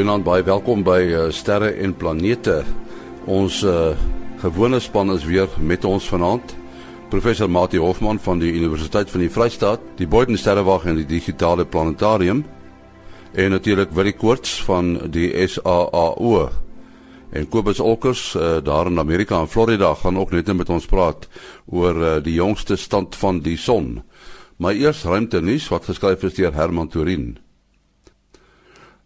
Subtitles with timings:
[0.00, 2.62] Goeienaand, baie welkom by uh, Sterre en Planete.
[3.28, 3.90] Ons uh,
[4.40, 6.54] gewone span is weer met ons vanaand.
[7.12, 11.66] Professor Mati Hofman van die Universiteit van die Vrystaat, die Boyden Sterrewag en die Digitale
[11.68, 12.40] Planetarium
[13.36, 16.48] en natuurlik Willie Koorts van die SAAO.
[17.36, 21.28] En Kobus Olkers uh, daar in Amerika in Florida gaan ook net met ons praat
[21.68, 23.98] oor uh, die jongste stand van die son.
[24.56, 27.34] Maar eers ruimte nuus wat geskryf is deur Herman Turin.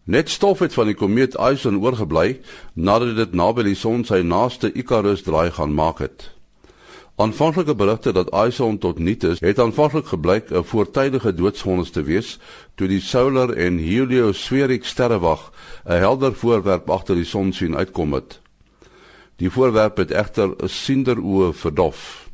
[0.05, 2.41] Net stof het van die komeet Ison oorgebly
[2.75, 6.27] nadat dit naby die son sy naaste Icarus draai gaan maak het.
[7.17, 12.39] Aanvanklike berigte dat Ison tot niet is, het aanvanklik gebleik 'n voortydige doodsvonnis te wees
[12.75, 15.53] toe die Solar en Heliospheric sterrewag
[15.87, 18.41] 'n helder voorwerp agter die son sien uitkom het.
[19.37, 22.29] Die voorwerp het egter 'n sinderoë verdof.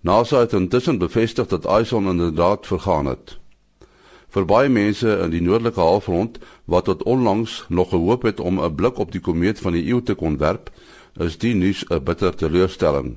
[0.00, 3.39] NASA het intussen bevestig dat Ison inderdaad vergaan het.
[4.30, 6.38] Vir baie mense in die noordelike halfrond
[6.70, 10.00] wat tot onlangs nog gehoop het om 'n blik op die komeet van die eeu
[10.02, 10.70] te kon werp,
[11.18, 13.16] is die nuus 'n bitter teleurstelling.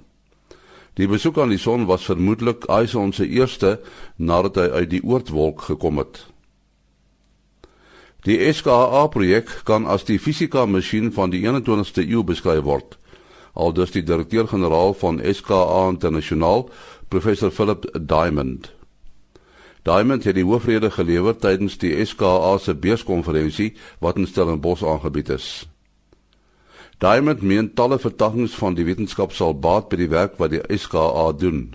[0.94, 3.80] Die besoek aan die son was vermoedelik Ison se eerste
[4.16, 6.26] nadat hy uit die oortwolk gekom het.
[8.24, 12.98] Die SKA projek kan as die fisika masjien van die 21ste eeu beskryf word.
[13.54, 16.70] Aldus die direkteur-generaal van SKA Internasionaal,
[17.10, 18.72] professor Philip Diamond.
[19.84, 25.48] Diamond het die hoofrede gelewer tydens die SKA se beurskonferensie wat in Stellenbosch aangebied is.
[27.04, 31.26] Diamond meen talle vertakkings van die wetenskap sal baat by die werk wat die SKA
[31.36, 31.74] doen.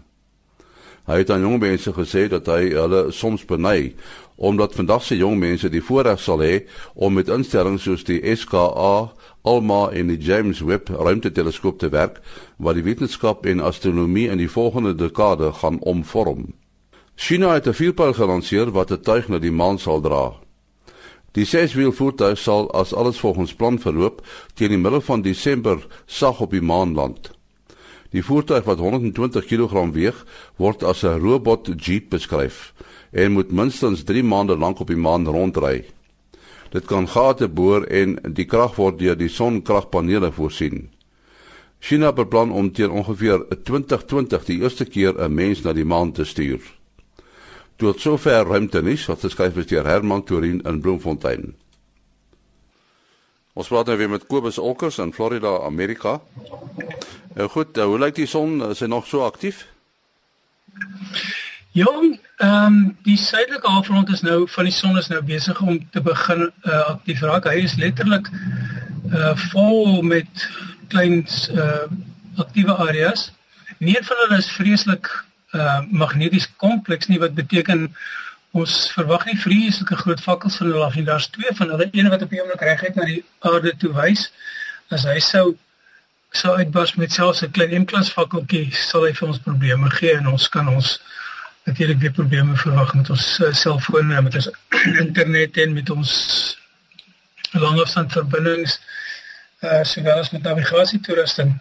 [1.08, 3.92] Hy het aan jong mense gesê dat hy hulle soms beny
[4.38, 6.62] omdat vandag se jong mense die voorreg sal hê
[6.94, 9.10] om met instellings soos die SKA,
[9.42, 12.22] ALMA en die James Webb ruimteteleskoop te werk
[12.56, 16.54] wat die wetenskap en astronomie in die volgende dekade gaan omvorm.
[17.20, 20.34] China het 'n vierpyl gelanseer wat 'n tuig na die maan sal dra.
[21.32, 26.40] Die seswiel voertuig sal as alles volgens plan verloop teen die middel van Desember sag
[26.40, 27.30] op die maan land.
[28.10, 32.74] Die voertuig wat 120 kg weeg, word as 'n robot jeep beskryf
[33.10, 35.84] en moet minstens 3 maande lank op die maan rondry.
[36.70, 40.88] Dit kan gate boor en die krag word deur die sonkragpanele voorsien.
[41.78, 46.24] China beplan om teen ongeveer 2020 die eerste keer 'n mens na die maan te
[46.24, 46.77] stuur.
[47.78, 51.52] Tot sover ruimte nie, wat geskryf is deur Herman Torin in Bloemfontein.
[53.54, 56.16] Ons praat nou weer met Kobus Olkers in Florida, Amerika.
[57.34, 58.58] Nou goed, uh, hoe lyk die son?
[58.70, 59.66] Is hy nog so aktief?
[61.78, 61.86] Ja,
[62.42, 66.02] ehm um, die suidelike halfrond is nou van die son is nou besig om te
[66.02, 67.46] begin uh, aktief raak.
[67.46, 68.30] Hy is letterlik
[69.14, 70.48] uh vol met
[70.90, 71.22] klein
[71.54, 71.86] uh
[72.42, 73.28] aktiewe areas.
[73.78, 75.10] Nie van hulle is vreeslik
[75.56, 77.88] uh magneties kompleks nie wat beteken
[78.56, 81.04] ons verwag nie vreeslike groot vakkels van hulle af nie.
[81.04, 84.28] Daar's twee van hulle, een wat op die oomblik reguit na die aarde toe wys.
[84.90, 85.56] As hy sou
[86.36, 90.26] sou uitbars met selfs 'n klein M-klas fakkeltjie, sal hy vir ons probleme gee en
[90.28, 91.00] ons kan ons
[91.64, 94.50] natuurlik weer probleme verwag met ons uh, selfone en met ons
[95.04, 96.10] internet en met ons
[97.52, 98.80] langafstandverbindings
[99.62, 101.56] uh sowel as met navigasietoerusting.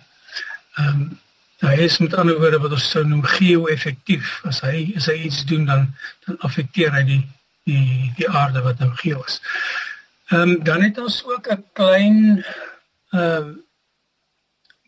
[0.76, 1.20] Ehm um,
[1.66, 4.42] hy is met ander woorde wat ons sou noem geo-effektief.
[4.46, 5.88] As hy as hy iets doen dan
[6.26, 7.24] dan affekteer hy die
[7.68, 9.40] die die aarde wat nou geo is.
[10.30, 12.46] Ehm um, dan het ons ook 'n klein
[13.12, 13.56] ehm uh,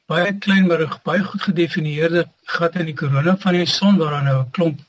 [0.10, 4.24] baie klein maar baie goed gedefinieerde gat in die korona van die son waar dan
[4.24, 4.80] nou 'n klomp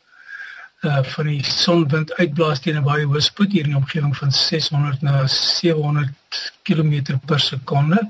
[0.80, 4.32] uh van die sonwind uitblaas teen 'n baie hoë spoed hier in die omgewing van
[4.32, 8.00] 600 na 700 km per sekonde.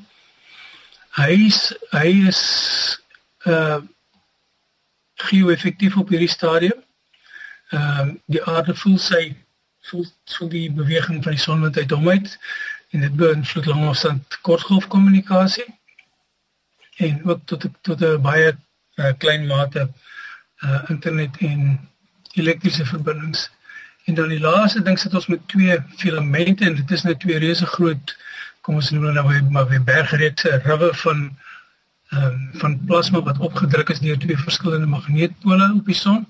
[1.19, 3.00] Hy is hy is
[3.47, 3.81] uh
[5.21, 6.85] geo-effektief op hierdie stadium.
[7.69, 9.37] Ehm uh, die aarde voel sy
[9.91, 12.39] voel so die beweging van die son wat uit hom uit
[12.91, 15.69] en dit beïnvloed langafstand kortgolfkommunikasie
[16.97, 18.57] en ook tot tot 'n baie
[18.97, 19.89] uh, klein mate
[20.65, 21.89] uh internet en
[22.33, 23.51] elektriese verbindings.
[24.05, 27.39] En dan die laaste ding sit ons met twee filamente en dit is net twee
[27.39, 28.17] reuse groot
[28.61, 31.23] kom ons noem hulle nou maar weer bergreekse riwe van
[32.11, 36.27] ehm um, van plasma wat opgedruk is deur twee verskillende magneetpole op die son.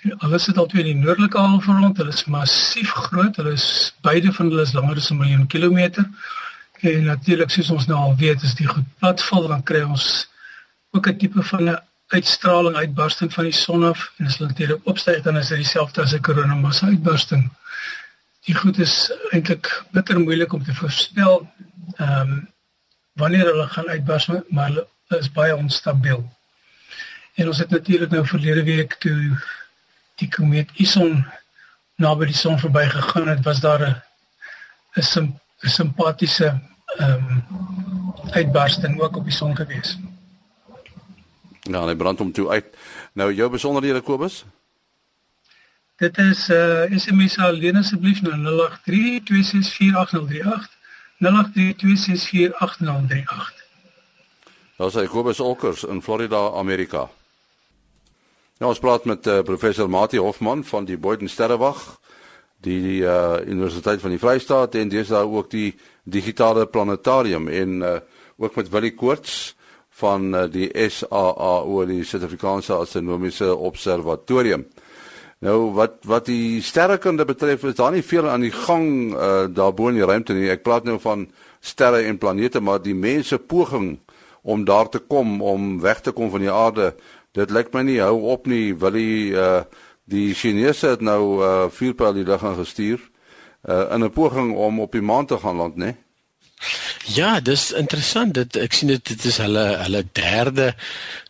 [0.00, 1.96] En alles sit al twee in die noordelike halfrond.
[1.96, 3.36] Hulle is massief groot.
[3.36, 6.08] Hulle is beide van hulle is langer as 'n miljoen kilometer.
[6.80, 10.28] En natuurlik soos ons nou al weet, as die goed platval, dan kry ons
[10.90, 14.80] ook 'n tipe van 'n uitstraling uitbarsting van die son af en as hulle natuurlik
[14.84, 17.50] opstyg dan is dit dieselfde as 'n koronamassa uitbarsting.
[18.46, 21.50] Die goed is eintlik bitter moeilik om te voorspel
[21.96, 22.48] ehm um,
[23.12, 24.86] wanneer hulle gaan uitbars maar hulle
[25.18, 26.30] is baie onstabiel.
[27.34, 29.38] En ons het natuurlik nou verlede week toe
[30.14, 31.26] die komeet Ison
[32.00, 34.02] naby die son verbygegaan het, was daar 'n
[35.00, 36.60] 'n simpatiese
[36.98, 37.44] ehm um,
[38.30, 39.98] uitbarsting ook op die son gewees.
[41.60, 42.64] Ja, hy brand hom toe uit.
[43.12, 44.44] Nou jou besonderhede Kobus?
[45.96, 48.36] Dit is uh SMS alleen asseblief na
[48.84, 50.78] 083 2648038.
[51.20, 53.59] 0832648038.
[54.80, 57.02] Daar sê Kobus Olkers in Florida, Amerika.
[58.58, 61.82] Nou ons praat met uh, professor Mati Hofman van die Boyden Sterrewag,
[62.64, 65.74] die, uh Universiteit van die Vrystaat en dis daar ook die
[66.08, 67.92] digitale planetarium en uh
[68.40, 69.54] ook met Willie Koorts
[70.00, 74.64] van uh, die SAA die Suid-Afrikaanse Astronomiese Observatorium.
[75.44, 79.92] Nou wat wat die sterrekunde betref is daar nie veel aan die gang uh, daarbo
[79.92, 80.48] in die ruimte nie.
[80.48, 81.28] Ek praat nou van
[81.60, 83.98] sterre en planete, maar die mense poging
[84.42, 86.94] om daar te kom om weg te kom van die aarde,
[87.32, 88.74] dit lyk my nie hou op nie.
[88.74, 89.62] Wil die uh,
[90.10, 92.98] die Chinese het nou uh, vier pyl die lug aangestuur
[93.68, 95.94] uh, in 'n poging om op die maan te gaan land, né?
[97.04, 98.34] Ja, dis interessant.
[98.34, 100.74] Dit ek sien dit dit is hulle hulle derde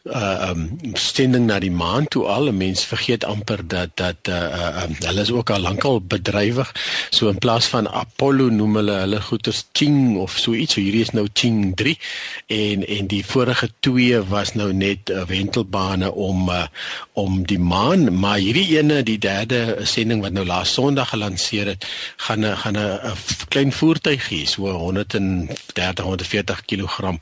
[0.05, 2.53] uh um stending na die maan toe al.
[2.57, 6.73] Mense vergeet amper dat dat uh um, hulle is ook al lankal bedrywig.
[7.11, 10.75] So in plaas van Apollo noem hulle hulle goeters Ching of so iets.
[10.75, 11.99] So hierdie is nou Ching 3
[12.47, 16.65] en en die vorige twee was nou net uh, wentelbane om uh,
[17.13, 18.09] om die maan.
[18.19, 21.87] Maar hierdie ene die derde sending wat nou laas Sondag gelanseer het
[22.17, 23.17] gaan gaan 'n
[23.49, 24.47] klein voertuig hê.
[24.47, 27.19] So 130 140 kg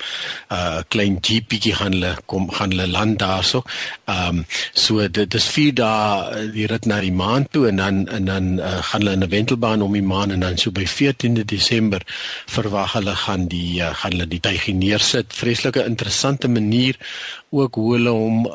[0.52, 3.62] uh klein jeepie gaan hulle kom gaan van hulle land daarso.
[4.04, 7.76] Ehm um, so dit is 4 dae eh, die rit na die maan toe en
[7.76, 10.70] dan en dan uh, gaan hulle in 'n wentelbaan om die maan en dan so
[10.70, 12.02] by 14de Desember
[12.46, 15.32] verwag hulle gaan die uh, gaan hulle die tuig neersit.
[15.32, 16.96] Vreeslike interessante manier
[17.50, 18.52] ook hoe hulle hom uh,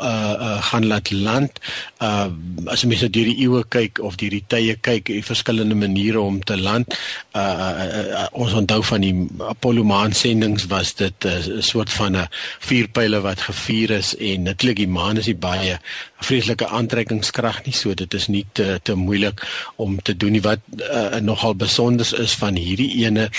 [0.48, 1.60] uh gaan laat land.
[2.00, 2.28] Uh
[2.66, 6.40] as mense deur die eeue kyk of deur die tye kyk, die verskillende maniere om
[6.44, 6.98] te land.
[7.36, 9.13] Uh, uh, uh ons onthou van die
[9.50, 12.28] Apollo maansendings was dit 'n uh, soort van 'n
[12.60, 15.80] vuurpyle wat gevuur is en natuurlik die maan is baie
[16.24, 19.44] vreeslike aantrekkingskrag nie so dit is nie te te moeilik
[19.75, 23.30] om te doen nie wat uh, nogal besonder is van hierdie ene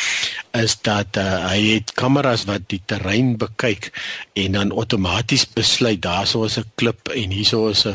[0.54, 3.90] is dat uh, hy het kameras wat die terrein bekyk
[4.38, 7.94] en dan outomaties besluit daarso is 'n klip en hierso is 'n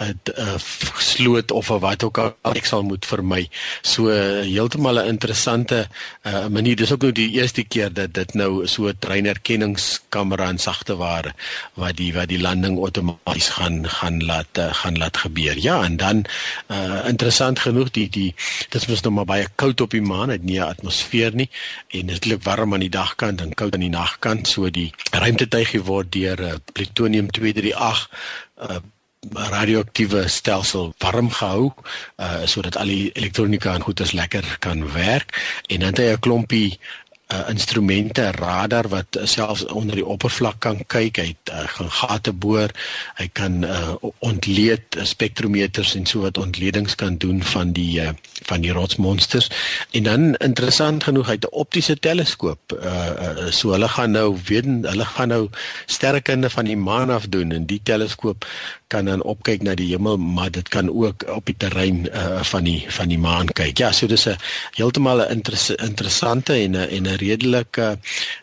[0.00, 0.60] 'n 'n
[1.00, 3.48] sloot of wat ook al ek sal moet vermy.
[3.82, 5.88] So heeltemal 'n interessante
[6.26, 6.76] uh, manier.
[6.76, 11.32] Dis ook nou die eerste keer dat dit nou so 'n treinerkenningskamera en sagte ware
[11.74, 15.56] wat die wat die landing outomaties gaan gaan laat uh, gaan laat gebeur.
[15.58, 16.24] Ja, en dan
[16.68, 18.34] uh, interessant genoeg die die
[18.68, 21.45] dit is nog maar baie koud op die maan, het nie 'n atmosfeer nie
[21.88, 25.82] en dit loop warm aan die dagkant en koud aan die nagkant, so die ruimtetuigie
[25.82, 28.10] word deur uh, plutonium 238
[28.62, 28.82] uh,
[29.34, 31.72] radioaktiewe stelsel warm gehou
[32.16, 35.34] uh, sodat al die elektronika en goeders lekker kan werk.
[35.66, 36.78] En dan het hy 'n klompie
[37.32, 41.18] uh, instrumente, radar wat selfs onder die oppervlak kan kyk.
[41.18, 42.74] Hy uh, gaan gate boor.
[43.18, 48.14] Hy kan uh, ontleed spektrometers en so wat ontledings kan doen van die uh,
[48.46, 49.50] van die rotsmonsters.
[49.90, 52.72] En dan interessant genoeg hy 'n optiese teleskoop.
[52.72, 55.48] Uh, uh, so hulle gaan nou weet hulle gaan nou
[55.86, 58.46] sterrekunde van die maan af doen en die teleskoop
[58.86, 62.64] kan dan opkyk na die hemel, maar dit kan ook op die terrein uh, van
[62.64, 63.78] die van die maan kyk.
[63.78, 64.38] Ja, so dis 'n
[64.78, 67.98] heeltemal 'n inter interessante en 'n en 'n redelike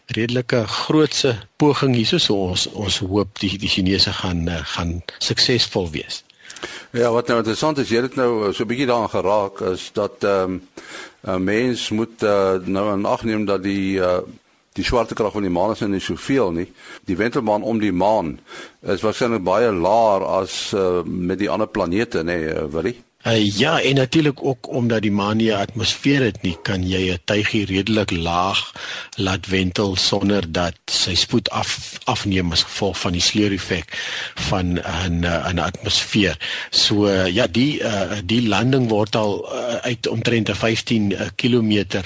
[0.06, 5.90] redelike grootse poging hierso so ons ons hoop die die Chinese gaan uh, gaan suksesvol
[5.92, 6.24] wees.
[6.92, 10.24] Ja, wat nou interessant is, jy het nou so 'n bietjie daaraan geraak is dat
[10.24, 10.62] ehm um,
[11.24, 14.18] 'n mens moet uh, nou aan ag neem dat die uh,
[14.78, 16.68] die swaartekrag van die maan is nou nie soveel nie.
[17.06, 18.38] Die wentelbaan om die maan
[18.82, 22.98] is waarskynlik baie laer as uh, met die ander planete, nê, nee, Willie?
[23.24, 27.12] Uh, ja, en natuurlik ook omdat die maan nie 'n atmosfeer het nie, kan jy
[27.12, 28.72] 'n tuigie redelik laag
[29.16, 33.88] laat wentel sonder dat sy spoed af afneem as gevolg van die sleureffek
[34.36, 36.38] van 'n 'n atmosfeer.
[36.70, 42.04] So uh, ja, die uh, die landing word al uh, uit omtrent 15 km 'n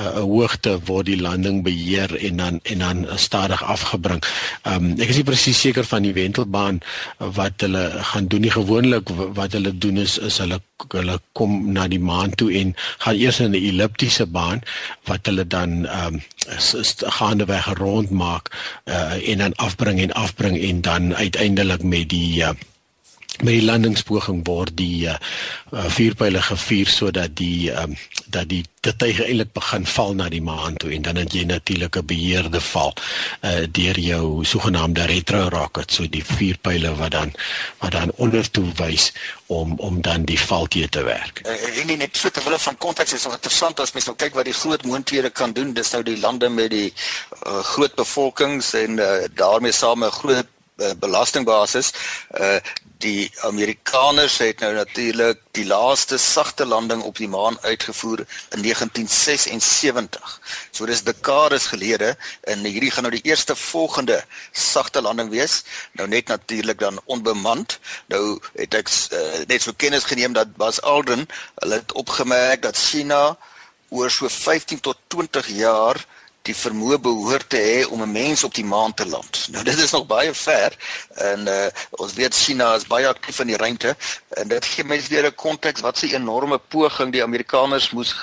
[0.00, 4.22] uh, hoogte word die landing beheer en dan en dan stadig afgebring.
[4.62, 6.80] Um, ek is nie presies seker van die wentelbaan
[7.18, 8.50] wat hulle gaan doen nie.
[8.50, 10.55] Gewoonlik wat hulle doen is is hulle
[10.88, 14.62] hulle kom na die maan toe en gaan eers in 'n elliptiese baan
[15.08, 16.22] wat hulle dan ehm um,
[17.18, 18.52] gaande weg rond maak
[18.84, 22.54] uh, en dan afbring en afbring en dan uiteindelik met die uh,
[23.42, 25.16] met die landingspoging word die uh,
[25.70, 27.96] vuurpyle gevuur sodat die um,
[28.32, 31.96] dat die dit eintlik begin val na die maan toe en dan het jy natuurlik
[31.96, 32.94] 'n beheerde val
[33.42, 37.34] uh, deur jou sogenaamde retro rocket so die vuurpyle wat dan
[37.78, 39.12] wat dan onder toe wys
[39.46, 41.40] om om dan die val te te werk.
[41.44, 44.60] Uh, en net so terwyl van konteks is interessant as mens nou kyk wat die
[44.62, 46.92] groot moonthede kan doen dis nou die lande met die
[47.46, 51.92] uh, groot bevolkings en uh, daarmee saam 'n groot belastingbasis
[52.40, 52.58] uh
[53.04, 58.22] die Amerikaners het nou natuurlik die laaste sagte landing op die maan uitgevoer
[58.56, 60.40] in 1976.
[60.70, 65.62] So dis dekades gelede en hierdie gaan nou die eerste volgende sagte landing wees.
[65.92, 67.78] Nou net natuurlik dan onbemand.
[68.08, 71.28] Nou het ek uh, net so kennis geneem dat Buzz Aldrin
[71.60, 73.36] hulle het opgemerk dat China
[73.88, 76.00] oor so 15 tot 20 jaar
[76.46, 79.48] die vermoë behoort te hê om 'n mens op die maan te land.
[79.50, 80.76] Nou dit is nog baie ver
[81.14, 83.96] en uh, ons weet China is baie aktief in die ruimte
[84.28, 88.14] en dit gee mense weer 'n konteks wat 'n enorme poging die Amerikaners moes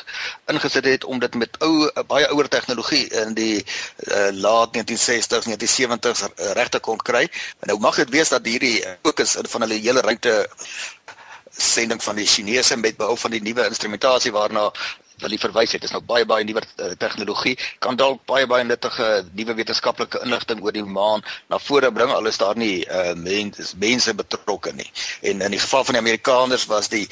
[0.46, 3.65] ingesit het om dit met ou baie ouer tegnologie in die
[4.08, 6.22] uh, laat 1960s, 1970s
[6.53, 7.24] regte kon kry.
[7.60, 10.50] En nou mag dit wees dat hierdie fokus van hulle hele ruimte
[11.58, 14.72] sending van die Chinese met behulp van die nuwe instrumentasie waarna
[15.22, 18.63] wat jy verwys het is nou baie baie nuwe uh, tegnologie kan dalk baie baie
[18.63, 23.13] nuttige nuwe wetenskaplike inligting oor die maan na vore bring al is daar nie uh,
[23.13, 24.89] mense mense betrokke nie
[25.22, 27.08] en in die geval van die Amerikaners was die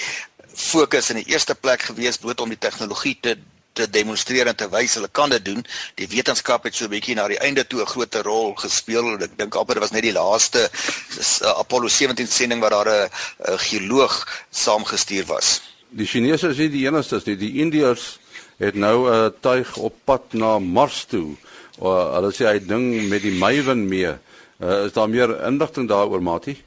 [0.54, 3.38] fokus in die eerste plek gewees bloot om die tegnologie te
[3.74, 5.62] te demonstreer en te wys hulle kan dit doen.
[5.96, 9.16] Die wetenskap het so 'n bietjie na die einde toe 'n groot rol gespeel.
[9.24, 10.70] Ek dink amper dit was net die laaste
[11.56, 13.10] Apollo 17 sending waar daar 'n
[13.58, 17.38] geoloog saamgestuur was die Chinese is nie die enigstes nie.
[17.40, 18.20] Die Indiërs
[18.62, 21.36] het nou 'n uh, tuig op pad na Mars toe.
[21.82, 24.14] Uh, hulle sê hy ding met die Maven mee.
[24.62, 26.64] Uh, is daar meer inligting daaroor, Matie?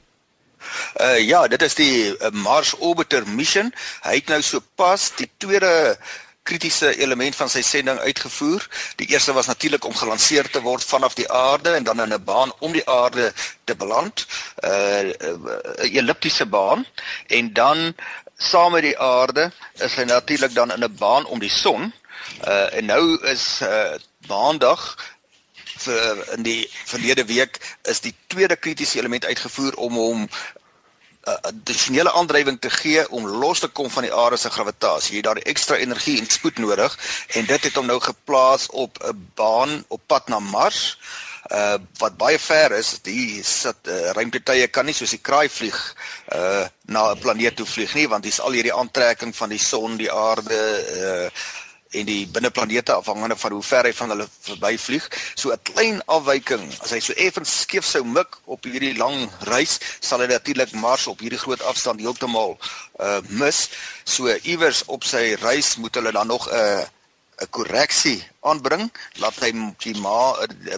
[1.01, 3.73] Uh ja, dit is die uh, Mars Orbiter mission.
[4.03, 5.97] Hy het nou sopas die tweede
[6.45, 8.67] kritiese element van sy sending uitgevoer.
[9.01, 12.25] Die eerste was natuurlik om gelanseer te word vanaf die aarde en dan in 'n
[12.25, 13.33] baan om die aarde
[13.65, 14.27] te beland.
[14.65, 16.87] Uh 'n elliptiese baan
[17.27, 17.95] en dan
[18.37, 19.51] saam met die aarde
[19.83, 21.93] is hy natuurlik dan in 'n baan om die son.
[22.47, 23.95] Uh en nou is uh
[24.27, 24.97] maandag
[25.85, 30.29] vir in die verlede week is die tweede kritiese element uitgevoer om hom 'n
[31.29, 35.11] uh, addisionele aandrywing te gee om los te kom van die aarde se gravitasie.
[35.11, 38.99] Jy het daar ekstra energie en spoed nodig en dit het hom nou geplaas op
[39.03, 41.24] 'n baan op pad na Mars uh
[41.99, 45.77] wat baie ver is die sit uh, ruimtetuie kan nie soos die kraai vlieg
[46.33, 49.97] uh na 'n planeet toe vlieg nie want dis al hierdie aantrekking van die son,
[49.97, 50.61] die aarde
[51.01, 51.29] uh
[51.95, 55.05] en die binneplanete afhangende van hoe ver hy van hulle verbyvlieg.
[55.35, 59.79] So 'n klein afwyking, as hy so effens skeef sou mik op hierdie lang reis,
[60.01, 62.59] sal hy natuurlik Mars op hierdie groot afstand heeltemal
[62.99, 63.69] uh mis.
[64.05, 66.85] So iewers op sy reis moet hulle dan nog 'n uh,
[67.43, 68.91] 'n korreksie aanbring
[69.23, 69.51] laat hy
[69.85, 70.19] die ma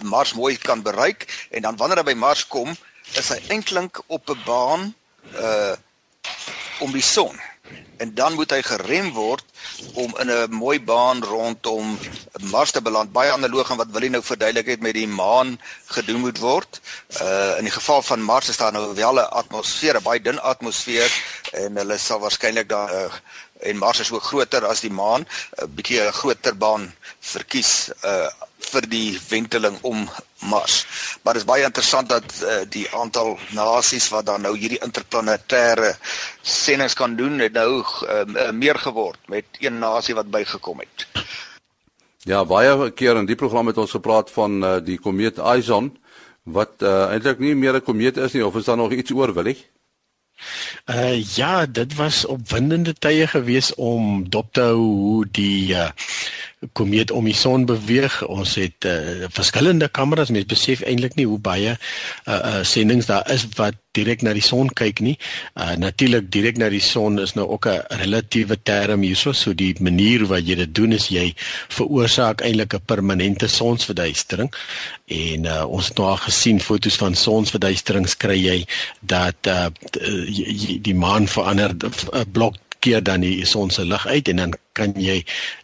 [0.03, 2.75] Mars mooi kan bereik en dan wanneer hy by Mars kom
[3.13, 4.93] is hy eintlik op 'n baan
[5.35, 5.75] uh
[6.79, 7.33] om die son
[7.97, 9.45] en dan moet hy gerem word
[9.93, 11.97] om in 'n mooi baan rondom
[12.53, 13.11] Mars te beland.
[13.11, 16.79] Baie analoog aan wat Willie nou verduidelik het met die maan gedoen moet word.
[17.21, 20.39] Uh in die geval van Mars is daar nou wel 'n atmosfeer, 'n baie dun
[20.41, 21.11] atmosfeer
[21.51, 23.13] en hulle sal waarskynlik daar uh,
[23.59, 25.25] en Mars is ook groter as die maan,
[25.61, 28.29] 'n bietjie 'n groter baan verkies uh
[28.71, 30.07] vir die wenteling om
[30.49, 30.85] Mars.
[31.23, 35.93] Maar dit is baie interessant dat uh, die aantal nasies wat dan nou hierdie interplanetêre
[36.41, 41.07] sendinge kan doen, het nou uh, meer geword met een nasie wat bygekom het.
[42.27, 45.93] Ja, baie keer in die program het ons gepraat van uh, die komeet Ison
[46.43, 49.33] wat uh, eintlik nie meer 'n komeet is nie of is daar nog iets oor
[49.33, 49.63] wil ek?
[50.85, 55.89] Uh ja, dit was opwindende tye gewees om dop te hou hoe die uh
[56.73, 58.21] komeet om die son beweeg.
[58.25, 63.27] Ons het uh, verskillende kameras, mens besef eintlik nie hoe baie uh, uh sendinge daar
[63.31, 65.15] is wat direk na die son kyk nie.
[65.53, 69.75] Uh natuurlik direk na die son is nou ook 'n relatiewe term hierso, so die
[69.79, 71.33] manier wat jy dit doen is jy
[71.69, 74.53] veroorsaak eintlik 'n permanente sonsverduistering.
[75.07, 78.65] En uh ons het nou al gesien fotos van sonsverduisterings kry jy
[79.01, 84.27] dat uh die, die maan verander 'n blok keer dan die son se lig uit
[84.27, 85.21] en dan kan jy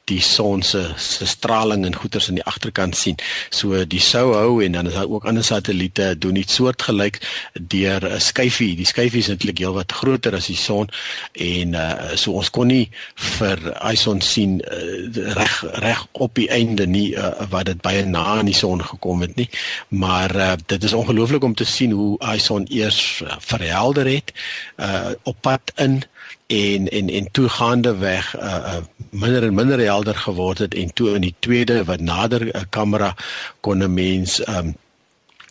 [0.09, 3.19] die son se se straling en goeters in die agterkant sien.
[3.55, 7.21] So die sou hou en dan is daar ook ander satelliete doen iets soortgelyk
[7.53, 8.75] deur 'n skyfie.
[8.75, 10.89] Die skyfie is eintlik heelwat groter as die son
[11.33, 12.89] en uh, so ons kon nie
[13.37, 13.59] vir
[13.93, 15.55] ISON sien uh, reg
[15.85, 19.35] reg op die einde nie uh, wat dit baie na aan die son gekom het
[19.35, 19.49] nie.
[19.87, 24.33] Maar uh, dit is ongelooflik om te sien hoe ISON eers uh, verhelder het
[24.77, 26.03] uh, op pad in
[26.47, 30.93] en en en toe gaande weg uh, uh minder en minder helder geword het en
[30.93, 33.15] toe in die tweede wat nader 'n uh, kamera
[33.59, 34.75] kon 'n mens um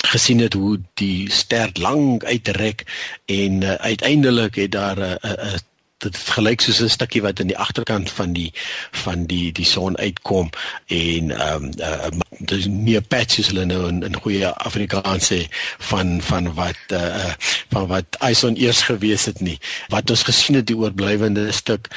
[0.03, 2.85] gesien het hoe die ster lank uitrek
[3.25, 5.59] en uh, uiteindelik het daar 'n uh, uh,
[6.03, 8.53] dit gelyk soos 'n stukkie wat in die agterkant van die
[9.05, 10.51] van die die son uitkom
[10.87, 15.33] en ehm um, uh, dis nie 'n patch is hulle nou in, in goeie Afrikaans
[15.33, 15.47] sê
[15.79, 17.33] van van wat uh,
[17.71, 19.59] van wat Ison eers gewees het nie.
[19.89, 21.89] Wat ons gesien het die oorblywende stuk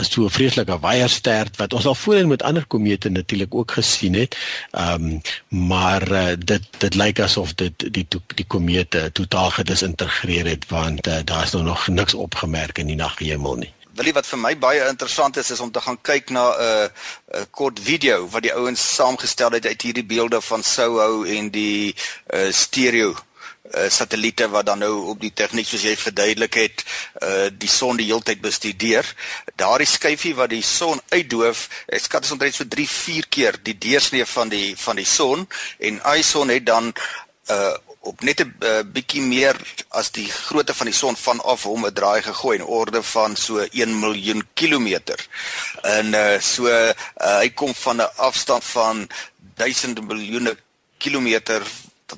[0.00, 4.14] is so 'n vreeslike waierstert wat ons al voorheen met ander komete natuurlik ook gesien
[4.14, 4.36] het.
[4.70, 10.46] Ehm um, maar uh, dit dit lyk asof dit die die, die komete totaal gedisintegreer
[10.46, 13.53] het want uh, daar is nou nog niks opgemerk in die naghemel
[13.94, 14.12] wil nie.
[14.12, 16.60] Wil jy wat vir my baie interessant is is om te gaan kyk na 'n
[16.60, 21.50] uh, 'n kort video wat die ouens saamgestel het uit hierdie beelde van SOHO en
[21.50, 21.94] die
[22.34, 23.14] uh, stereo
[23.74, 26.84] uh, satelliete wat dan nou op die tegniek soos jy verduidelik het,
[27.22, 29.04] uh die son die heeltyd bestudeer.
[29.56, 33.78] Daardie skyfie wat die son uitdoof, ek skat is omtrent so 3, 4 keer die
[33.78, 35.48] deursnee van die van die son
[35.78, 36.92] en ISON het dan
[37.50, 37.74] uh
[38.04, 39.56] op net 'n uh, bietjie meer
[39.88, 43.66] as die grootte van die son vanaf hom 'n draai gegooi in orde van so
[43.70, 45.18] 1 miljoen kilometer.
[45.82, 46.92] En uh, so uh,
[47.40, 49.08] hy kom van 'n afstand van
[49.56, 50.56] duisende miljoene
[50.98, 51.62] kilometer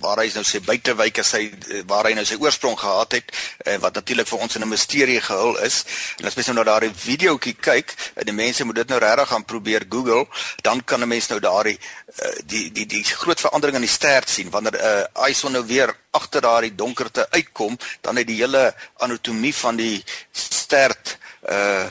[0.01, 1.47] waar hy nou sy buitewyke sy
[1.87, 3.31] waar hy nou sy oorsprong gehad het
[3.71, 5.85] en wat natuurlik vir ons in 'n misterie gehul is.
[6.19, 9.29] En as mens nou na daardie videoetjie kyk, en die mense moet dit nou regtig
[9.29, 10.27] gaan probeer Google,
[10.63, 11.79] dan kan 'n mens nou daardie
[12.19, 15.65] eh, die die die groot verandering in die stert sien wanneer uh, eh, ison nou
[15.67, 21.87] weer agter daardie donkerte uitkom, dan het die hele anatomie van die stert uh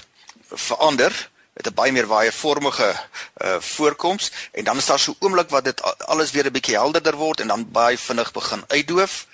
[0.56, 2.96] verander met 'n baie meer waaiervormige
[3.38, 7.16] uh voorkoms en dan is daar so oomblik wat dit alles weer 'n bietjie helderder
[7.16, 9.28] word en dan baie vinnig begin uitdoof.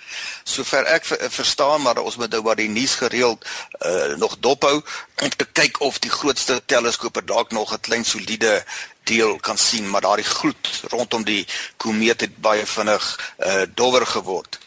[0.44, 3.46] Sover ek ver, verstaan maar ons moet nou maar die nuus gereeld
[3.86, 4.84] uh nog dophou
[5.16, 8.64] te kyk of die grootste teleskope dalk nog 'n klein soliede
[9.04, 11.48] deel kan sien, maar daardie gloed rondom die
[11.78, 14.61] komeet het baie vinnig uh dowwer geword.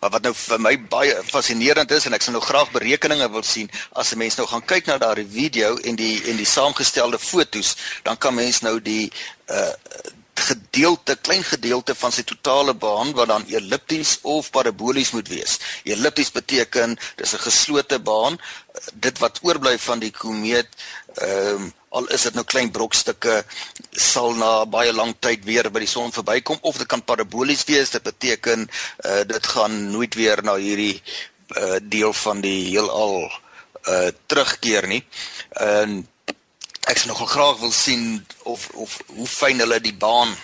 [0.00, 3.42] Maar wat nou vir my baie fascinerend is en ek sou nou graag berekeninge wil
[3.42, 7.18] sien as 'n mens nou gaan kyk na daardie video en die en die saamgestelde
[7.18, 9.12] fotos, dan kan mens nou die
[9.48, 9.72] uh
[10.36, 15.58] gedeelte klein gedeelte van sy totale baan wat dan ellipties of parabolies moet wees.
[15.84, 18.38] Ellipties beteken dis 'n geslote baan.
[18.92, 20.68] Dit wat oorbly van die komeet
[21.14, 23.38] ehm um, al is dit nou klein brokstukke
[23.92, 27.94] sal na baie lank tyd weer by die son verbykom of dit kan parabolies wees
[27.94, 31.00] dit beteken uh, dit gaan nooit weer na hierdie
[31.56, 35.02] uh, deel van die heelal uh, terugkeer nie.
[35.62, 36.02] En
[36.86, 38.06] ek sou nogal graag wil sien
[38.44, 40.34] of of hoe fyn hulle die baan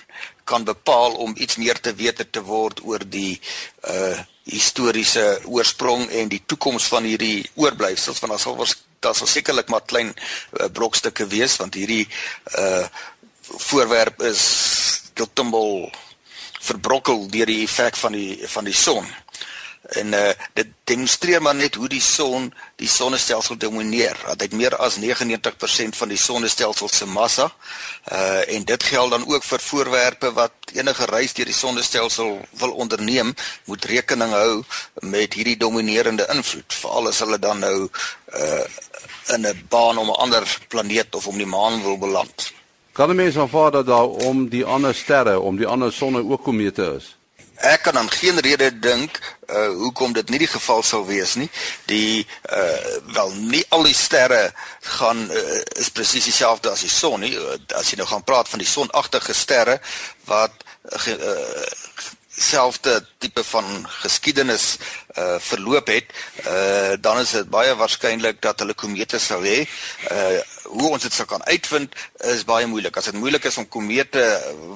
[0.45, 3.41] kan bepaal om iets meer te weet te word oor die
[3.89, 8.57] uh historiese oorsprong en die toekoms van hierdie oorblyfsels want daar sal
[9.03, 12.07] daar sal sekerlik maar klein uh, brokstukke wees want hierdie
[12.59, 12.87] uh
[13.53, 14.43] voorwerp is
[15.19, 15.91] totaal
[16.63, 19.07] verbrokkel deur die effek van die van die son.
[19.93, 24.17] En uh dit demonstreer maar net hoe die son die sonnestelsel domineer.
[24.27, 27.51] Dat hy meer as 99% van die sonnestelsel se massa
[28.13, 32.73] uh en dit geld dan ook vir voorwerpe wat enige reis deur die sonnestelsel wil
[32.73, 34.63] onderneem, moet rekening hou
[35.01, 37.77] met hierdie dominerende invloed, veral as hulle dan nou
[38.35, 38.65] uh
[39.35, 42.53] in 'n baan om 'n ander planeet of om die maan wil beland.
[42.93, 46.43] Kan 'n mens aanvaar dat daar om die ander sterre, om die ander sonne ook
[46.43, 47.17] komete is?
[47.63, 51.49] Ek kan dan geen rede dink uh hoekom dit nie die geval sou wees nie.
[51.87, 54.51] Die uh wel nie al die sterre
[54.99, 57.37] gaan uh, is presies dieselfde as die son nie.
[57.79, 59.79] As jy nou gaan praat van die sonagtige sterre
[60.27, 61.17] wat uh,
[62.33, 64.77] selfde tipe van geskiedenis
[65.19, 66.13] uh verloop het,
[66.47, 69.63] uh dan is dit baie waarskynlik dat hulle komete sou hê.
[70.11, 70.41] Uh
[70.73, 71.95] hoe ons dit sou kan uitvind
[72.33, 72.97] is baie moeilik.
[72.97, 74.23] As dit moeilik is om komete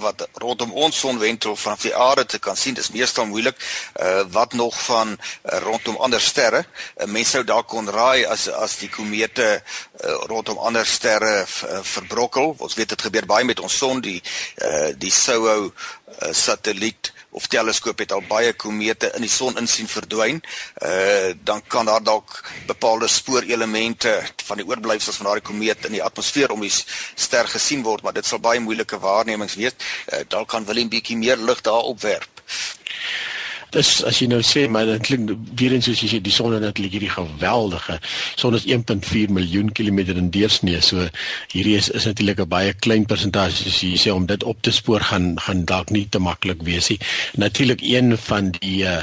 [0.03, 3.57] wat rondom ons son wentel van die aarde te kan sien, dis meestal moeilik.
[4.01, 6.65] Uh wat nog van uh, rondom ander sterre?
[6.97, 11.81] Uh, Mense sou dalk kon raai as as die komete uh, rondom ander sterre uh,
[11.83, 12.55] verbrokkel.
[12.59, 14.21] Ons weet dit gebeur baie met ons son, die
[14.63, 19.89] uh die SOHO uh, satelliet of teleskoop het al baie komete in die son insien
[19.91, 20.41] verdwyn,
[20.83, 24.13] uh dan kan daar dalk bepaalde spoorelemente
[24.49, 28.17] van die oorblyfsels van daardie komeet in die atmosfeer om die ster gesien word, maar
[28.17, 29.77] dit sal baie moeilike waarnemings wees.
[30.13, 32.43] Uh, dalk kan Willem bietjie meer lig daarop werp.
[33.77, 36.55] Dis as jy nou sê maar dit klink weer eens soos jy sê die son
[36.57, 37.99] het natuurlik hierdie geweldige
[38.41, 41.05] son is 1.4 miljoen kilometer in deursnee so
[41.53, 44.73] hierdie is is natuurlik 'n baie klein persentasie as jy sê om dit op te
[44.73, 47.01] spoor gaan gaan dalk nie te maklik wees nie.
[47.37, 49.03] Natuurlik een van die uh,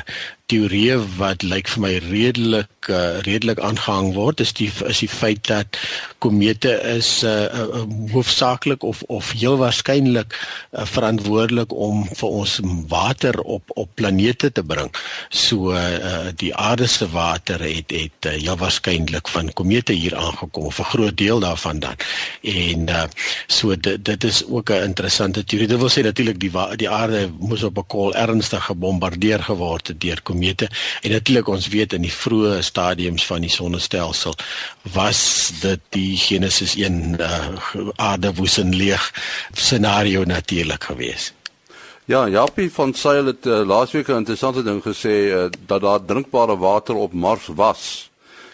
[0.51, 5.39] teorie wat lyk vir my redelik uh, redelik aangehang word is die is die feit
[5.47, 5.77] dat
[6.23, 12.58] komete is uh, uh, hoofsaaklik of of heel waarskynlik uh, verantwoordelik om vir ons
[12.91, 14.91] water op op planete te bring.
[15.29, 20.67] So uh, die aarde se water het het uh, heel waarskynlik van komete hier aangekom
[20.71, 21.95] of 'n groot deel daarvan dan.
[22.41, 23.03] En uh,
[23.47, 25.67] so dit dit is ook 'n interessante teorie.
[25.67, 30.01] Dit wil sê natuurlik die die aarde moes op 'n kol ernstig gebombardeer geword het
[30.01, 30.69] deur komete
[31.02, 34.36] en natuurlik ons weet in die vroeë stadiums van die sonnestelsel
[34.98, 35.22] was
[35.62, 37.30] dit die Genesis 1 uh,
[37.96, 39.06] aarde woesin leeg
[39.54, 41.34] scenario natuurlik geweest.
[42.06, 46.58] Ja, Jappie van Sail het uh, laasweek 'n interessante ding gesê uh, dat daar drinkbare
[46.58, 48.12] water op Mars was.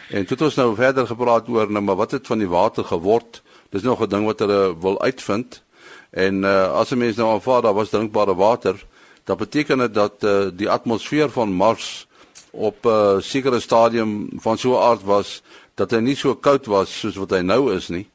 [0.10, 2.84] En toe het ons nou verder gepraat oor nou maar wat het van die water
[2.86, 3.42] geword?
[3.70, 5.62] Dis nog 'n ding wat hulle wil uitvind.
[6.10, 8.86] En uh, as 'n mens nou aanvaar daar was drinkbare water,
[9.30, 12.08] dan beteken dit dat uh, die atmosfeer van Mars
[12.52, 15.42] op 'n uh, sekere stadium van so 'n aard was
[15.76, 18.10] dat hy nie so koud was soos wat hy nou is nie.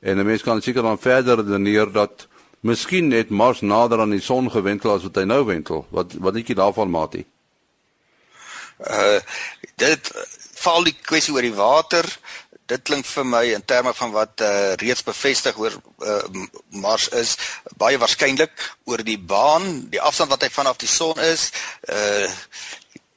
[0.00, 2.28] En 'n mens kan seker dan verder redeneer dat
[2.60, 5.86] miskien net Mars nader aan die son gewentel as wat hy nou wentel.
[5.90, 7.24] Wat wat dink jy daarvan, Mati?
[8.78, 9.18] Uh
[9.76, 10.12] dit
[10.54, 12.18] val die kwessie oor die water
[12.70, 15.74] dit klink vir my in terme van wat uh, reeds bevestig oor
[16.06, 16.22] uh,
[16.82, 17.36] Mars is
[17.80, 18.54] baie waarskynlik
[18.90, 21.50] oor die baan, die afstand wat hy vanaf die son is.
[21.88, 22.28] Uh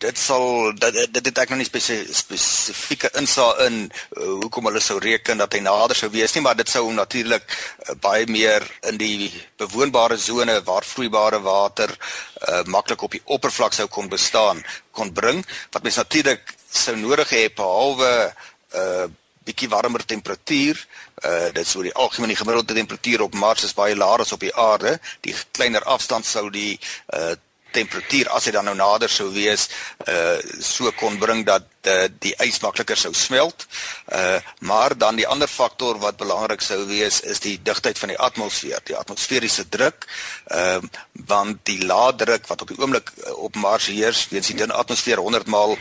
[0.03, 4.97] dit sal dit dit het ek nog nie spesifieke insaag in uh, hoekom hulle sou
[4.99, 8.99] reken dat hy nader sou wees nie, maar dit sou natuurlik uh, baie meer in
[8.99, 9.29] die
[9.61, 14.59] bewoonbare sone waar vloeibare water uh, maklik op die oppervlak sou kon bestaan
[14.91, 15.39] kon bring
[15.71, 19.07] wat mens natuurlik sou nodig hê behalwe uh,
[19.45, 20.85] bietjie warmer temperatuur.
[21.23, 24.55] Uh dit sou die algemene gemiddelde temperatuur op Mars is baie laer as op die
[24.55, 24.99] aarde.
[25.21, 26.79] Die kleiner afstand sou die
[27.13, 27.33] uh
[27.73, 29.67] temperatuur as hy dan nou nader sou wees
[30.09, 33.65] uh so kon bring dat uh, die ys makliker sou smelt.
[34.13, 38.19] Uh maar dan die ander faktor wat belangrik sou wees is die digtheid van die
[38.19, 40.07] atmosfeer, die atmosferiese druk.
[40.47, 44.57] Ehm uh, want die lae druk wat op die oomblik op Mars heers, weens die
[44.57, 45.77] dunne atmosfeer 100 maal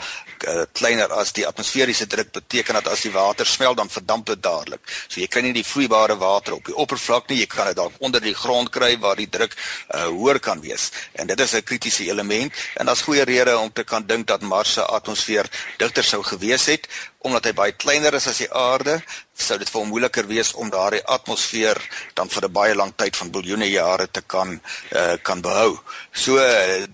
[0.49, 4.43] uh, kleiner as die atmosferiese druk beteken dat as die water smelt dan verdamp dit
[4.43, 4.81] dadelik.
[5.09, 7.97] So jy kry nie die vloeibare water op die oppervlak nie, jy kan dit dalk
[8.01, 10.91] onder die grond kry waar die druk uh, hoër kan wees.
[11.13, 14.43] En dit is 'n kritiese element en daar's goeie redes om te kan dink dat
[14.43, 16.89] Mars se atmosfeer digter sou gewees het
[17.23, 18.97] omdat hy baie kleiner is as die aarde,
[19.33, 21.79] sou dit vir hom moeiliker wees om daardie atmosfeer
[22.15, 25.79] dan vir 'n baie lang tyd van biljoene jare te kan uh, kan behou.
[26.13, 26.39] So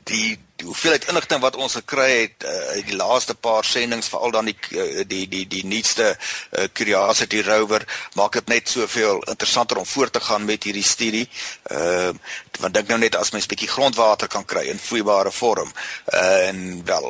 [0.04, 4.32] die die hoeveelheid inligting wat ons gekry het uh, uit die laaste paar sendinge veral
[4.34, 7.84] dan die uh, die die die nuutste uh, Curiosity rover
[8.18, 11.26] maak dit net soveel interessanter om voort te gaan met hierdie studie.
[11.70, 15.30] Ehm uh, want dink nou net as mens 'n bietjie grondwater kan kry in vloeibare
[15.30, 15.70] vorm.
[16.10, 17.06] Uh, en wel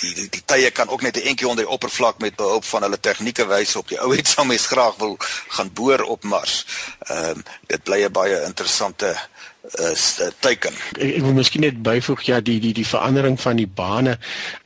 [0.00, 2.82] die die, die tye kan ook net 'n entjie onder die oppervlak met behulp van
[2.82, 5.16] hulle tegnieke wys op die ou het sal mens graag wil
[5.48, 6.66] gaan boor op Mars.
[7.08, 9.35] Ehm uh, dit bly 'n baie interessante 'n
[9.78, 10.74] uh, teken.
[10.96, 14.16] Ek, ek wil miskien net byvoeg ja die die die verandering van die bane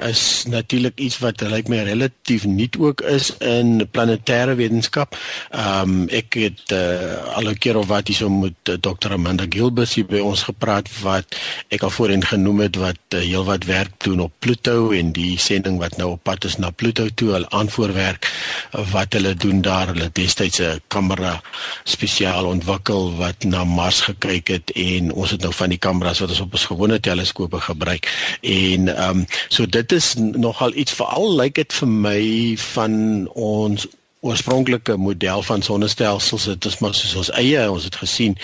[0.07, 5.17] is natuurlik iets wat lyk my relatief nuut ook is in planetêre wetenskap.
[5.51, 9.13] Ehm um, ek het uh, al 'n keer of wat hierso met uh, Dr.
[9.13, 11.37] Amanda Gilbert hier by ons gepraat wat
[11.69, 15.79] ek al voorheen genoem het wat uh, heelwat werk doen op Pluto en die sending
[15.79, 18.30] wat nou op pad is na Pluto toe, al aanvoerwerk uh,
[18.71, 19.87] wat hulle doen daar.
[19.93, 21.41] Hulle destyds 'n kamera
[21.85, 26.29] spesiaal ontwikkel wat na Mars gekyk het en ons het nou van die kameras wat
[26.29, 28.09] ons op ons gewone teleskope gebruik
[28.41, 32.23] en ehm um, so dit is nogal iets veral lyk like dit vir my
[32.57, 32.95] van
[33.35, 33.87] ons
[34.21, 38.35] oorspronklike model van sonnestelsels dit is maar soos ons eie ons het gesien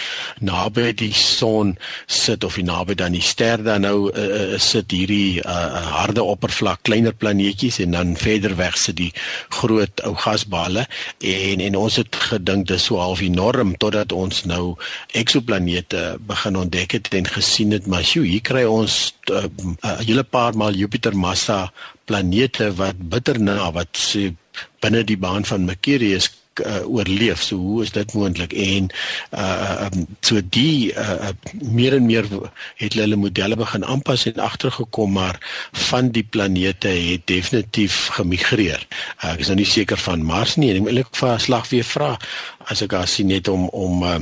[0.41, 1.75] naby die son
[2.09, 7.13] sit of naby dan die ster dan nou uh, sit hierdie uh, harde oppervlak kleiner
[7.13, 9.11] planeetjies en dan verder weg sit die
[9.59, 10.87] groot ou gasballe
[11.21, 14.79] en en ons het gedink dis so half enorm totdat ons nou
[15.13, 19.45] eksoplanete begin ontdek het en gesien het maar sjoe hier kry ons 'n uh,
[19.85, 21.69] uh, hele paar maal Jupiter massa
[22.07, 24.33] planete wat bitter na wat sê
[24.81, 26.31] binne die baan van Mercurius
[26.65, 27.43] uh, oorleef.
[27.43, 28.53] So hoe is dit moontlik?
[28.53, 28.89] En
[29.35, 32.29] uh um, so die uh meer en meer
[32.77, 35.41] het hulle hulle modelle begin aanpas en agtergekom maar
[35.73, 38.87] van die planete het definitief gemigreer.
[39.23, 40.73] Uh, ek is nou nie seker van Mars nie.
[40.75, 42.17] Ek wil ek vir 'n slag weer vra
[42.71, 44.19] as ek as sien net om om uh,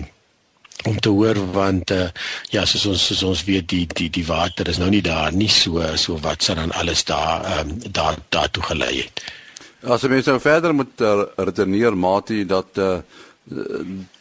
[0.85, 2.11] om te hoor want uh,
[2.51, 5.49] ja soos ons soos ons weet die die die water is nou nie daar nie
[5.49, 9.25] so so wat sal dan alles daar um, daar daartoe gelei het.
[9.85, 13.03] As jy mens nou verder moet uh, redeneer mate dat uh,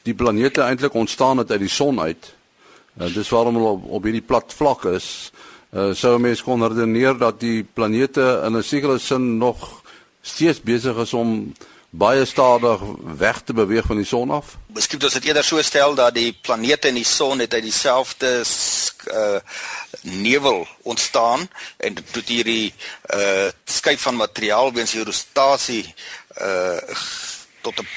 [0.03, 2.33] die planete eintlik ontstaan het uit die son uit.
[2.99, 5.07] Uh, dis waarom hulle op, op hierdie plat vlak is.
[5.71, 9.83] Uh, sou mens kon redeneer dat die planete in 'n sekere sin nog
[10.21, 11.53] steeds besig is om
[11.93, 12.81] baie stadig
[13.17, 14.55] weg te beweeg van die son af?
[14.73, 17.63] Miskien moet ons dit eerder so stel dat die planete en die son het uit
[17.69, 18.41] dieselfde
[19.13, 19.39] uh
[20.01, 21.45] nevel ontstaan
[21.77, 22.73] en het hierdie
[23.15, 25.93] uh skuif van materiaal weens die rotasie
[26.41, 26.81] uh
[27.61, 27.87] tot 'n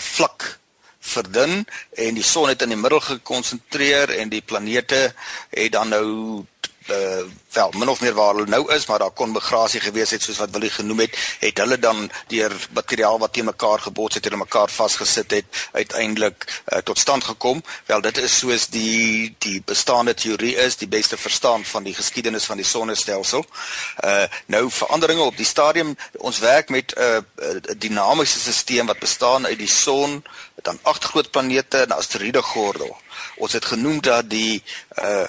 [0.00, 0.58] vlak
[1.04, 5.12] verdun en die son het in die middel gekonsentreer en die planete
[5.50, 6.06] het dan nou
[6.90, 10.22] uh wel min of meer waar hulle nou is, maar daar kon migrasie gewees het
[10.22, 14.26] soos wat Willie genoem het, het hulle dan deur materiaal wat teen mekaar gebots het
[14.26, 17.62] en mekaar vasgesit het, uiteindelik uh, tot stand gekom.
[17.86, 22.44] Wel dit is soos die die bestaande teorie is, die beste verstaan van die geskiedenis
[22.44, 23.46] van die sonnestelsel.
[24.04, 29.46] Uh nou veranderinge op die stadium, ons werk met 'n uh, dinamiese stelsel wat bestaan
[29.46, 30.24] uit die son,
[30.62, 32.96] dan agt groot planete en asteroïde gordel.
[33.36, 34.62] Ons het genoem dat die
[34.98, 35.24] uh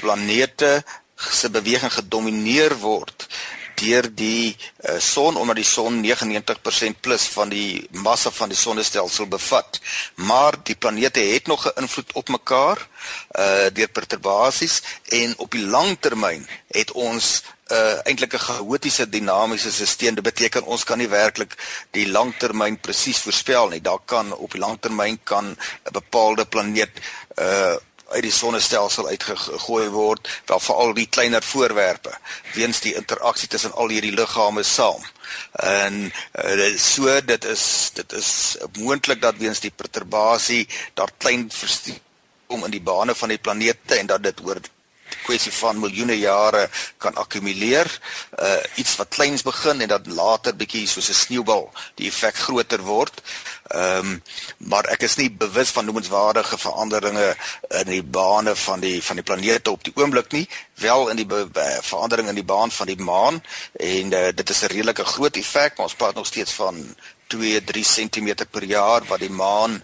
[0.00, 0.84] planete
[1.16, 3.28] se beweging gedomeineer word
[3.74, 9.26] deur die uh, son omdat die son 99% plus van die massa van die sonnestelsel
[9.30, 9.80] bevat.
[10.14, 12.78] Maar die planete het nog 'n invloed op mekaar
[13.38, 19.08] uh deur perturbasies en op die lang termyn het ons 'n uh, eintlik 'n chaotiese
[19.08, 20.14] dinamiese stelsel.
[20.14, 21.54] Dit beteken ons kan nie werklik
[21.90, 23.80] die langtermyn presies voorspel nie.
[23.80, 26.92] Daar kan op die langtermyn kan 'n bepaalde planeet
[27.38, 27.76] uh
[28.14, 32.14] uit die sonnestelsel uitgegooi word, wel veral die kleiner voorwerpe
[32.54, 35.02] weens die interaksie tussen al hierdie liggame saam.
[35.52, 36.00] En
[36.44, 38.30] uh, so dit is dit is
[38.78, 42.02] moontlik dat weens die perturbasie daar klein verstuiwing
[42.46, 44.60] om in die bane van die planete en dat dit oor
[45.24, 46.68] kwessie van miljoene jare
[47.02, 47.90] kan akkumuleer
[48.38, 52.82] uh iets wat kleins begin en dan later bietjie soos 'n sneeubal die effek groter
[52.82, 53.22] word.
[53.64, 54.22] Ehm um,
[54.58, 57.36] maar ek is nie bewus van noemenswaardige veranderinge
[57.80, 61.28] in die bane van die van die planete op die oomblik nie, wel in die
[61.80, 65.76] verandering in die baan van die maan en uh, dit is 'n redelike groot effek,
[65.76, 66.96] maar ons praat nog steeds van
[67.34, 69.82] 2-3 cm per jaar wat die maan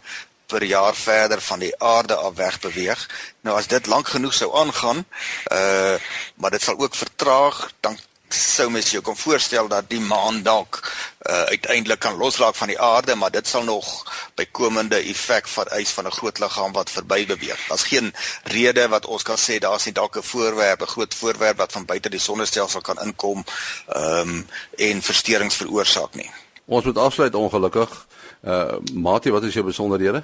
[0.50, 3.06] per jaar verder van die aarde af weg beweeg.
[3.46, 5.04] Nou as dit lank genoeg sou aangaan,
[5.52, 5.96] uh
[6.34, 7.98] maar dit sal ook vertraag, dan
[8.34, 12.80] sou mens jou kan voorstel dat die maan dalk uh, uiteindelik kan loslaat van die
[12.80, 13.88] aarde, maar dit sal nog
[14.34, 17.66] bykomende effek vereis van 'n groot liggaam wat verby beweeg.
[17.68, 21.56] Daar's geen rede wat ons kan sê daar's nie dalk 'n voorwerp, 'n groot voorwerp
[21.56, 23.44] wat van buite die sonnestelsel kan inkom
[23.88, 26.30] ehm um, en versteurings veroorsaak nie.
[26.64, 28.06] Ons moet afsluit ongelukkig.
[28.44, 30.22] Uh Mati, wat is jou besonderhede?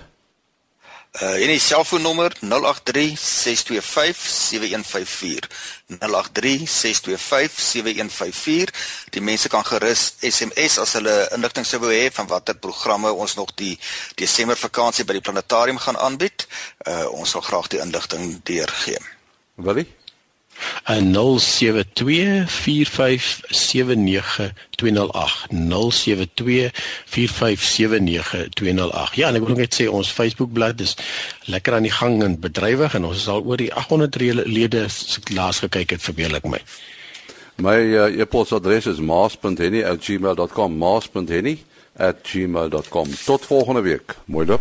[1.16, 2.46] Uh en die selfoonnommer 0836257154.
[5.88, 5.92] 0836257154.
[9.10, 13.34] Die mense kan gerus SMS as hulle inligting sou wou hê van watter programme ons
[13.34, 13.78] nog die
[14.14, 16.46] Desember vakansie by die planetarium gaan aanbied.
[16.84, 18.98] Uh ons sal graag die inligting deurgee.
[19.54, 19.86] Willie?
[20.84, 22.52] 072 4579208
[29.14, 30.96] Ja, en ek wil net sê ons Facebookblad is
[31.50, 34.16] lekker aan die gang en bedrywig en ons is al oor die 800
[34.46, 34.86] lede
[35.34, 36.60] laas gekyk het verbeel ek my.
[37.56, 44.16] My uh, e-posadres is maas.henny@gmail.com maas.henny@gmail.com Tot volgende week.
[44.26, 44.60] Mooi dop.